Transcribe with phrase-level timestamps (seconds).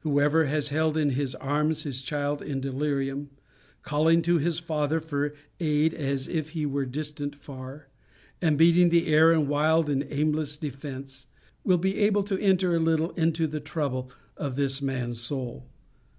[0.00, 3.28] Whoever has held in his arms his child in delirium,
[3.82, 7.90] calling to his father for aid as if he were distant far,
[8.40, 11.26] and beating the air in wild and aimless defence,
[11.62, 15.68] will be able to enter a little into the trouble of this man's soul.